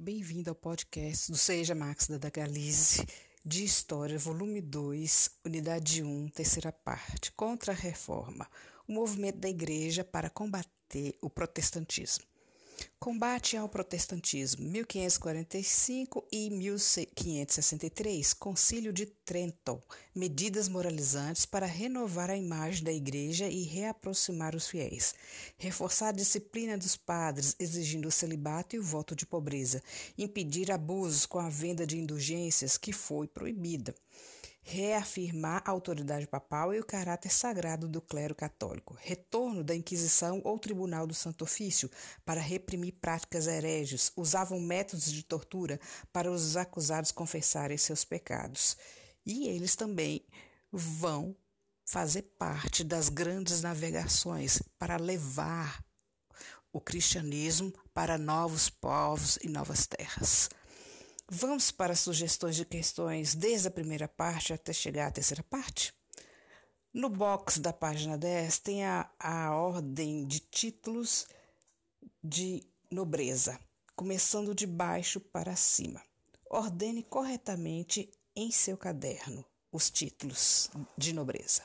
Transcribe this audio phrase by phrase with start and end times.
[0.00, 3.04] Bem-vindo ao podcast do Seja Max da Galize
[3.44, 8.48] de História, volume 2, unidade 1, terceira parte, contra a reforma,
[8.86, 12.24] o movimento da igreja para combater o protestantismo.
[12.98, 19.80] Combate ao protestantismo, 1545 e 1563, Concílio de Trenton,
[20.14, 25.14] medidas moralizantes para renovar a imagem da Igreja e reaproximar os fiéis,
[25.56, 29.82] reforçar a disciplina dos padres, exigindo o celibato e o voto de pobreza,
[30.18, 33.94] impedir abusos com a venda de indulgências, que foi proibida
[34.68, 40.58] reafirmar a autoridade papal e o caráter sagrado do clero católico, retorno da Inquisição ou
[40.58, 41.90] Tribunal do Santo Ofício
[42.22, 45.80] para reprimir práticas hereges, usavam métodos de tortura
[46.12, 48.76] para os acusados confessarem seus pecados.
[49.24, 50.22] E eles também
[50.70, 51.34] vão
[51.86, 55.82] fazer parte das grandes navegações para levar
[56.70, 60.50] o cristianismo para novos povos e novas terras.
[61.30, 65.92] Vamos para sugestões de questões desde a primeira parte até chegar à terceira parte?
[66.90, 71.26] No box da página 10 tem a, a ordem de títulos
[72.24, 73.60] de nobreza,
[73.94, 76.02] começando de baixo para cima.
[76.48, 81.62] Ordene corretamente em seu caderno os títulos de nobreza.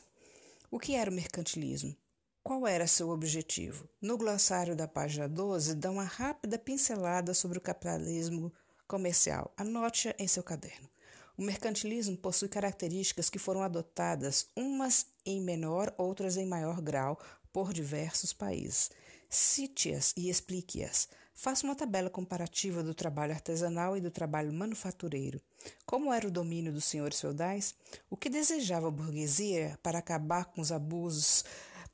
[0.69, 1.95] O que era o mercantilismo?
[2.43, 3.87] Qual era seu objetivo?
[4.01, 8.51] No glossário da página 12, dá uma rápida pincelada sobre o capitalismo
[8.93, 9.51] comercial.
[9.57, 10.87] Anote em seu caderno.
[11.35, 17.19] O mercantilismo possui características que foram adotadas, umas em menor, outras em maior grau,
[17.51, 18.91] por diversos países.
[19.27, 21.07] Cite-as e explique-as.
[21.33, 25.41] Faça uma tabela comparativa do trabalho artesanal e do trabalho manufatureiro.
[25.87, 27.73] Como era o domínio dos senhores feudais?
[28.11, 31.43] O que desejava a burguesia para acabar com os abusos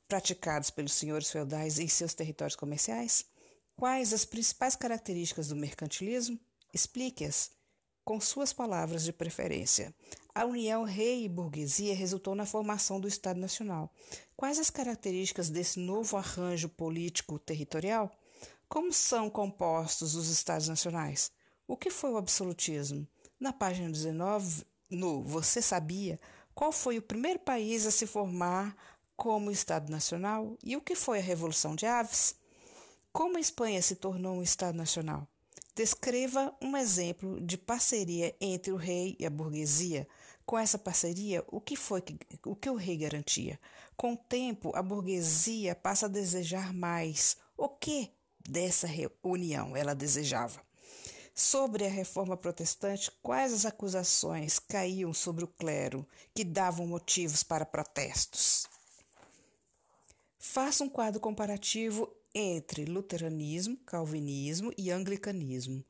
[0.06, 3.24] praticados pelos senhores feudais em seus territórios comerciais?
[3.74, 6.38] Quais as principais características do mercantilismo?
[6.72, 7.50] Explique-as
[8.04, 9.94] com suas palavras de preferência.
[10.34, 13.92] A união rei e burguesia resultou na formação do Estado Nacional.
[14.36, 18.10] Quais as características desse novo arranjo político territorial?
[18.68, 21.32] Como são compostos os Estados Nacionais?
[21.66, 23.06] O que foi o absolutismo?
[23.38, 26.18] Na página 19, no Você Sabia,
[26.54, 28.76] qual foi o primeiro país a se formar
[29.16, 32.34] como Estado Nacional e o que foi a Revolução de Aves?
[33.12, 35.28] Como a Espanha se tornou um Estado Nacional?
[35.74, 40.06] Descreva um exemplo de parceria entre o rei e a burguesia.
[40.44, 43.58] Com essa parceria, o que foi que, o que o rei garantia?
[43.96, 47.36] Com o tempo, a burguesia passa a desejar mais.
[47.56, 48.10] O que
[48.48, 48.88] dessa
[49.22, 50.60] união ela desejava?
[51.34, 57.64] Sobre a reforma protestante, quais as acusações caíam sobre o clero que davam motivos para
[57.64, 58.66] protestos?
[60.38, 65.84] Faça um quadro comparativo entre luteranismo, calvinismo e anglicanismo.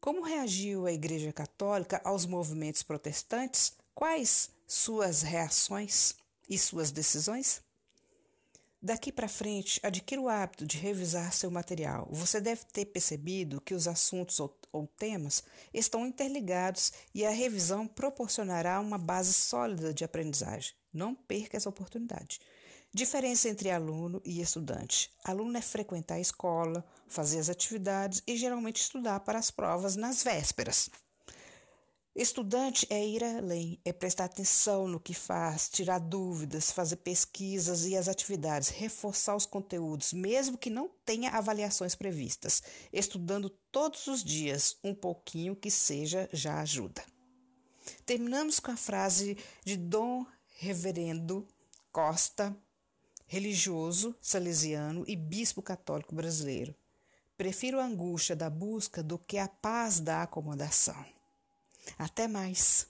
[0.00, 3.72] Como reagiu a Igreja Católica aos movimentos protestantes?
[3.94, 6.14] Quais suas reações
[6.48, 7.62] e suas decisões?
[8.80, 12.06] Daqui para frente, adquira o hábito de revisar seu material.
[12.10, 15.42] Você deve ter percebido que os assuntos ou, ou, temas
[15.74, 20.74] estão interligados e a revisão proporcionará uma base sólida de aprendizagem.
[20.92, 22.38] Não perca essa oportunidade.
[22.92, 28.80] Diferença entre aluno e estudante: aluno é frequentar a escola, fazer as atividades e geralmente
[28.80, 30.90] estudar para as provas nas vésperas.
[32.16, 37.94] Estudante é ir além, é prestar atenção no que faz, tirar dúvidas, fazer pesquisas e
[37.94, 42.62] as atividades, reforçar os conteúdos, mesmo que não tenha avaliações previstas.
[42.90, 47.04] Estudando todos os dias, um pouquinho que seja já ajuda.
[48.06, 50.24] Terminamos com a frase de Dom
[50.56, 51.46] Reverendo
[51.92, 52.56] Costa,
[53.26, 56.74] religioso salesiano e bispo católico brasileiro.
[57.36, 61.04] Prefiro a angústia da busca do que a paz da acomodação.
[61.98, 62.86] Até mais!